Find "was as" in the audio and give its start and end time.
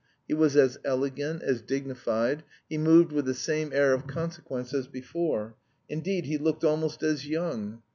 0.33-0.79